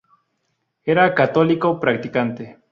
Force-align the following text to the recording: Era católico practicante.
Era 0.83 1.13
católico 1.13 1.79
practicante. 1.79 2.57